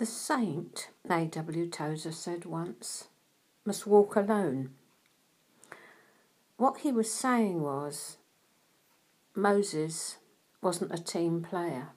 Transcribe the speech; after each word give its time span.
The 0.00 0.06
saint, 0.06 0.88
A.W. 1.10 1.68
Tozer 1.68 2.10
said 2.10 2.46
once, 2.46 3.08
must 3.66 3.86
walk 3.86 4.16
alone. 4.16 4.70
What 6.56 6.78
he 6.78 6.90
was 6.90 7.12
saying 7.12 7.60
was 7.60 8.16
Moses 9.34 10.16
wasn't 10.62 10.94
a 10.94 11.04
team 11.04 11.42
player. 11.42 11.88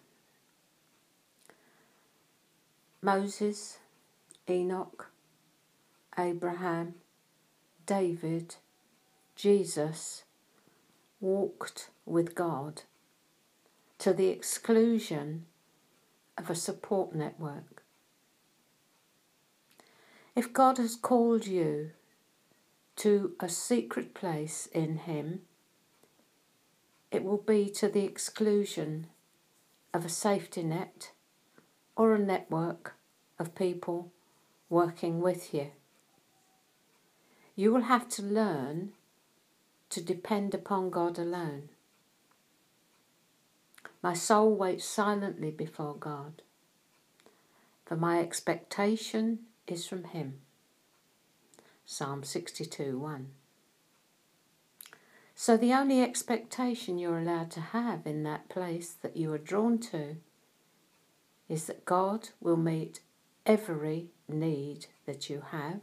Moses, 3.01 3.77
Enoch, 4.49 5.09
Abraham, 6.19 6.95
David, 7.85 8.57
Jesus 9.37 10.25
walked 11.21 11.89
with 12.05 12.35
God 12.35 12.81
to 13.99 14.11
the 14.11 14.27
exclusion 14.27 15.45
of 16.37 16.49
a 16.49 16.55
support 16.55 17.15
network. 17.15 17.82
If 20.35 20.51
God 20.51 20.79
has 20.79 20.95
called 20.95 21.45
you 21.45 21.91
to 22.95 23.33
a 23.39 23.47
secret 23.47 24.15
place 24.15 24.67
in 24.73 24.97
Him, 24.97 25.41
it 27.11 27.23
will 27.23 27.37
be 27.37 27.69
to 27.69 27.87
the 27.87 28.03
exclusion 28.03 29.07
of 29.93 30.05
a 30.05 30.09
safety 30.09 30.63
net 30.63 31.11
or 31.95 32.15
a 32.15 32.19
network 32.19 32.95
of 33.37 33.53
people 33.53 34.11
working 34.69 35.21
with 35.21 35.53
you. 35.53 35.67
You 37.55 37.71
will 37.71 37.83
have 37.83 38.09
to 38.09 38.23
learn 38.23 38.93
to 39.91 40.01
depend 40.01 40.55
upon 40.55 40.89
God 40.89 41.19
alone. 41.19 41.69
My 44.01 44.15
soul 44.15 44.55
waits 44.55 44.85
silently 44.85 45.51
before 45.51 45.95
God, 45.95 46.41
for 47.85 47.95
my 47.95 48.19
expectation 48.19 49.39
is 49.67 49.85
from 49.87 50.05
Him. 50.05 50.39
Psalm 51.85 52.23
62 52.23 52.97
1. 52.97 53.27
So, 55.35 55.57
the 55.57 55.73
only 55.73 56.01
expectation 56.01 56.97
you're 56.97 57.19
allowed 57.19 57.51
to 57.51 57.59
have 57.59 58.05
in 58.05 58.23
that 58.23 58.49
place 58.49 58.95
that 59.01 59.17
you 59.17 59.33
are 59.33 59.39
drawn 59.39 59.79
to 59.79 60.17
is 61.49 61.65
that 61.65 61.85
God 61.85 62.29
will 62.39 62.57
meet 62.57 63.01
every 63.45 64.07
need 64.27 64.87
that 65.05 65.29
you 65.29 65.43
have, 65.51 65.81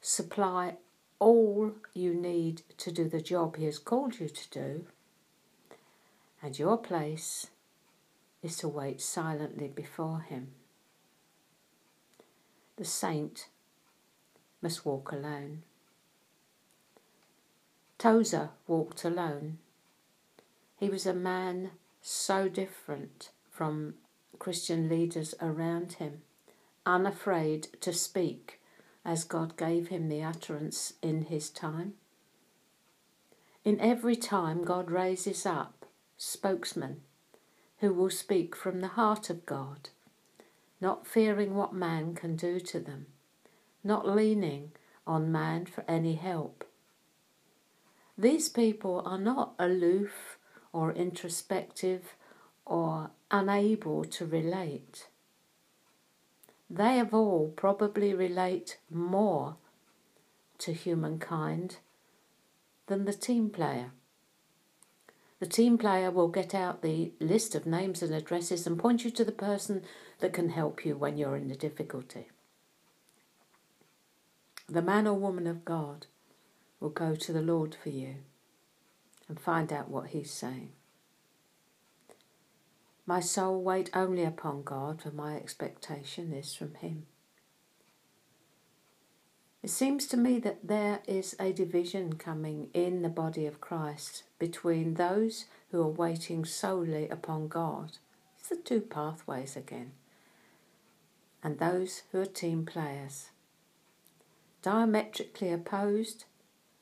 supply 0.00 0.74
all 1.18 1.72
you 1.94 2.12
need 2.14 2.62
to 2.76 2.92
do 2.92 3.08
the 3.08 3.22
job 3.22 3.56
He 3.56 3.64
has 3.64 3.78
called 3.78 4.20
you 4.20 4.28
to 4.28 4.50
do, 4.50 4.86
and 6.42 6.58
your 6.58 6.76
place 6.76 7.46
is 8.42 8.58
to 8.58 8.68
wait 8.68 9.00
silently 9.00 9.68
before 9.68 10.20
Him. 10.20 10.48
The 12.76 12.84
saint 12.84 13.48
must 14.60 14.84
walk 14.84 15.12
alone. 15.12 15.62
Tozer 17.98 18.50
walked 18.66 19.04
alone. 19.04 19.58
He 20.78 20.90
was 20.90 21.06
a 21.06 21.14
man 21.14 21.70
so 22.02 22.48
different 22.48 23.30
from 23.50 23.94
Christian 24.38 24.88
leaders 24.88 25.34
around 25.40 25.94
him, 25.94 26.22
unafraid 26.84 27.68
to 27.80 27.92
speak 27.92 28.60
as 29.04 29.24
God 29.24 29.56
gave 29.56 29.88
him 29.88 30.08
the 30.08 30.22
utterance 30.22 30.92
in 31.00 31.22
his 31.22 31.48
time. 31.48 31.94
In 33.64 33.80
every 33.80 34.16
time, 34.16 34.64
God 34.64 34.90
raises 34.90 35.46
up 35.46 35.86
spokesmen 36.18 37.00
who 37.78 37.92
will 37.92 38.10
speak 38.10 38.54
from 38.54 38.80
the 38.80 38.88
heart 38.88 39.30
of 39.30 39.46
God, 39.46 39.90
not 40.80 41.06
fearing 41.06 41.54
what 41.54 41.72
man 41.72 42.14
can 42.14 42.36
do 42.36 42.60
to 42.60 42.80
them, 42.80 43.06
not 43.82 44.06
leaning 44.06 44.72
on 45.06 45.32
man 45.32 45.66
for 45.66 45.84
any 45.88 46.14
help. 46.14 46.64
These 48.18 48.48
people 48.48 49.02
are 49.04 49.18
not 49.18 49.54
aloof 49.58 50.38
or 50.72 50.92
introspective 50.92 52.14
or 52.64 53.10
unable 53.30 54.04
to 54.04 54.26
relate 54.26 55.08
they 56.68 56.98
of 56.98 57.14
all 57.14 57.52
probably 57.56 58.12
relate 58.12 58.78
more 58.90 59.56
to 60.58 60.72
humankind 60.72 61.76
than 62.86 63.04
the 63.04 63.12
team 63.12 63.50
player. 63.50 63.92
The 65.38 65.46
team 65.46 65.76
player 65.76 66.10
will 66.10 66.28
get 66.28 66.54
out 66.54 66.80
the 66.80 67.12
list 67.20 67.54
of 67.54 67.66
names 67.66 68.02
and 68.02 68.14
addresses 68.14 68.66
and 68.66 68.78
point 68.78 69.04
you 69.04 69.10
to 69.10 69.24
the 69.24 69.32
person 69.32 69.82
that 70.20 70.32
can 70.32 70.48
help 70.48 70.84
you 70.84 70.96
when 70.96 71.18
you're 71.18 71.36
in 71.36 71.50
a 71.50 71.56
difficulty. 71.56 72.28
The 74.68 74.82
man 74.82 75.06
or 75.06 75.14
woman 75.14 75.46
of 75.46 75.64
God 75.64 76.06
will 76.80 76.90
go 76.90 77.14
to 77.14 77.32
the 77.32 77.42
Lord 77.42 77.74
for 77.74 77.90
you 77.90 78.16
and 79.28 79.38
find 79.38 79.72
out 79.72 79.90
what 79.90 80.08
He's 80.08 80.30
saying. 80.30 80.72
My 83.04 83.20
soul 83.20 83.62
wait 83.62 83.90
only 83.94 84.24
upon 84.24 84.64
God, 84.64 85.02
for 85.02 85.12
my 85.12 85.36
expectation 85.36 86.32
is 86.32 86.54
from 86.54 86.74
Him. 86.74 87.06
It 89.66 89.70
seems 89.70 90.06
to 90.06 90.16
me 90.16 90.38
that 90.38 90.68
there 90.68 91.00
is 91.08 91.34
a 91.40 91.52
division 91.52 92.12
coming 92.12 92.68
in 92.72 93.02
the 93.02 93.08
body 93.08 93.46
of 93.46 93.60
Christ 93.60 94.22
between 94.38 94.94
those 94.94 95.46
who 95.72 95.82
are 95.82 95.88
waiting 95.88 96.44
solely 96.44 97.08
upon 97.08 97.48
God. 97.48 97.98
It's 98.38 98.48
the 98.48 98.54
two 98.54 98.80
pathways 98.80 99.56
again. 99.56 99.90
And 101.42 101.58
those 101.58 102.04
who 102.12 102.20
are 102.20 102.26
team 102.26 102.64
players. 102.64 103.30
Diametrically 104.62 105.50
opposed 105.52 106.26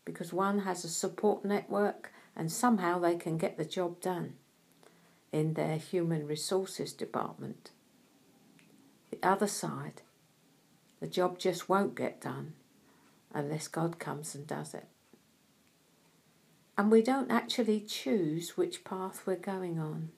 because 0.05 0.35
one 0.35 0.59
has 0.59 0.85
a 0.85 0.91
support 0.91 1.43
network 1.43 2.13
and 2.37 2.53
somehow 2.53 2.99
they 2.99 3.17
can 3.17 3.39
get 3.39 3.57
the 3.57 3.65
job 3.65 3.99
done 4.03 4.35
in 5.33 5.55
their 5.55 5.79
human 5.79 6.27
resources 6.27 6.93
department. 6.93 7.71
The 9.11 9.27
other 9.27 9.49
side, 9.49 10.03
the 11.01 11.07
job 11.07 11.39
just 11.39 11.67
won't 11.67 11.95
get 11.95 12.21
done 12.21 12.53
unless 13.35 13.69
God 13.69 13.99
comes 13.99 14.35
and 14.35 14.47
does 14.47 14.73
it. 14.73 14.87
And 16.79 16.91
we 16.91 17.03
don't 17.03 17.31
actually 17.31 17.81
choose 17.81 18.57
which 18.57 18.85
path 18.85 19.23
we're 19.27 19.37
going 19.37 19.79
on. 19.79 20.11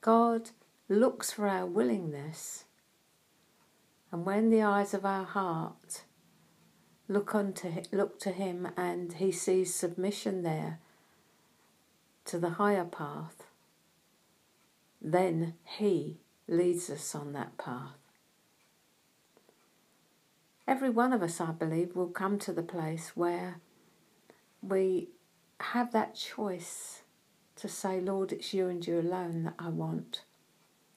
God 0.00 0.50
looks 0.88 1.32
for 1.32 1.46
our 1.46 1.66
willingness, 1.66 2.64
and 4.10 4.24
when 4.24 4.50
the 4.50 4.62
eyes 4.62 4.94
of 4.94 5.04
our 5.04 5.24
heart 5.24 6.02
look 7.08 7.34
unto 7.34 7.70
look 7.92 8.18
to 8.20 8.30
Him 8.30 8.68
and 8.76 9.14
He 9.14 9.30
sees 9.30 9.74
submission 9.74 10.42
there, 10.42 10.80
to 12.24 12.38
the 12.38 12.50
higher 12.50 12.84
path, 12.84 13.44
then 15.02 15.54
He 15.64 16.18
leads 16.48 16.88
us 16.90 17.14
on 17.14 17.32
that 17.32 17.58
path. 17.58 17.99
Every 20.70 20.90
one 20.90 21.12
of 21.12 21.22
us, 21.22 21.40
I 21.40 21.52
believe, 21.52 21.96
will 21.96 22.08
come 22.08 22.38
to 22.40 22.52
the 22.52 22.62
place 22.62 23.12
where 23.16 23.60
we 24.62 25.10
have 25.60 25.92
that 25.92 26.14
choice 26.14 27.02
to 27.56 27.68
say, 27.68 28.00
Lord, 28.00 28.32
it's 28.32 28.54
you 28.54 28.68
and 28.68 28.86
you 28.86 29.00
alone 29.00 29.44
that 29.44 29.54
I 29.58 29.68
want. 29.70 30.22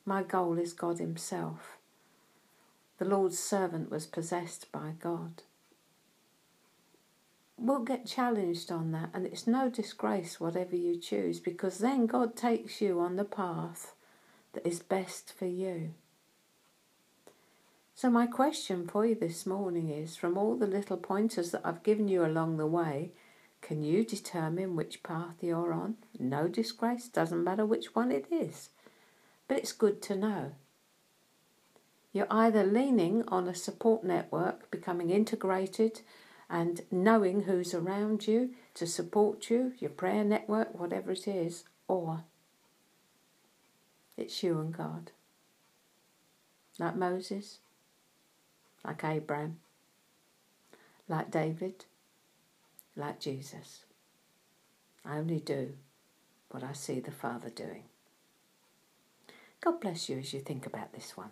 My 0.06 0.24
goal 0.24 0.58
is 0.60 0.74
God 0.74 1.00
Himself. 1.00 1.78
The 3.00 3.06
Lord's 3.06 3.40
servant 3.40 3.92
was 3.92 4.08
possessed 4.08 4.72
by 4.72 4.94
God 5.00 5.44
We'll 7.58 7.84
get 7.84 8.06
challenged 8.06 8.72
on 8.72 8.92
that, 8.92 9.12
and 9.14 9.26
it's 9.26 9.48
no 9.48 9.70
disgrace 9.70 10.40
whatever 10.40 10.76
you 10.76 10.98
choose 11.00 11.40
because 11.40 11.78
then 11.78 12.08
God 12.08 12.36
takes 12.36 12.82
you 12.82 13.00
on 13.00 13.16
the 13.16 13.24
path 13.24 13.96
that 14.54 14.68
is 14.68 14.80
best 14.82 15.32
for 15.32 15.46
you. 15.46 15.94
So, 18.04 18.10
my 18.10 18.28
question 18.28 18.86
for 18.86 19.06
you 19.06 19.16
this 19.16 19.46
morning 19.46 19.88
is 19.88 20.18
from 20.18 20.38
all 20.38 20.58
the 20.58 20.68
little 20.68 20.98
pointers 20.98 21.52
that 21.52 21.62
I've 21.64 21.84
given 21.84 22.10
you 22.10 22.26
along 22.26 22.58
the 22.58 22.68
way, 22.68 23.14
can 23.62 23.82
you 23.82 24.04
determine 24.04 24.76
which 24.76 25.04
path 25.04 25.36
you're 25.40 25.72
on? 25.72 25.96
No 26.20 26.50
disgrace, 26.50 27.08
doesn't 27.08 27.46
matter 27.46 27.66
which 27.66 27.96
one 27.96 28.12
it 28.12 28.26
is. 28.30 28.72
But 29.48 29.60
it's 29.60 29.72
good 29.72 30.02
to 30.02 30.18
know. 30.18 30.52
You're 32.12 32.28
either 32.30 32.66
leaning 32.66 33.24
on 33.30 33.48
a 33.48 33.56
support 33.56 34.04
network, 34.04 34.70
becoming 34.70 35.10
integrated 35.10 36.02
and 36.50 36.82
knowing 36.92 37.44
who's 37.44 37.74
around 37.74 38.28
you 38.28 38.50
to 38.74 38.86
support 38.86 39.50
you, 39.50 39.76
your 39.80 39.92
prayer 39.92 40.26
network, 40.26 40.78
whatever 40.78 41.14
it 41.14 41.26
is, 41.26 41.64
or 41.88 42.26
it's 44.18 44.44
you 44.44 44.60
and 44.60 44.76
God. 44.76 45.12
Like 46.78 46.98
Moses, 46.98 47.60
like 48.85 49.03
Abraham, 49.03 49.59
like 51.07 51.31
David, 51.31 51.85
like 52.95 53.19
Jesus. 53.19 53.85
I 55.06 55.18
only 55.18 55.39
do 55.39 55.74
what 56.50 56.63
I 56.63 56.74
see 56.74 57.00
the 57.00 57.12
Father 57.12 57.50
doing. 57.50 57.83
God 59.62 59.80
bless 59.80 60.09
you 60.09 60.19
as 60.19 60.33
you 60.33 60.39
think 60.39 60.65
about 60.65 60.94
this 60.94 61.15
one. 61.15 61.31